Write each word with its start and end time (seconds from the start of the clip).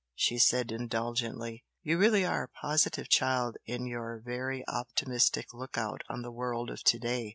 she 0.15 0.39
said, 0.39 0.71
indulgently, 0.71 1.63
"You 1.83 1.99
really 1.99 2.25
are 2.25 2.45
a 2.45 2.59
positive 2.59 3.07
child 3.07 3.57
in 3.67 3.85
your 3.85 4.19
very 4.25 4.67
optimistic 4.67 5.53
look 5.53 5.77
out 5.77 6.01
on 6.09 6.23
the 6.23 6.31
world 6.31 6.71
of 6.71 6.81
to 6.85 6.97
day! 6.97 7.29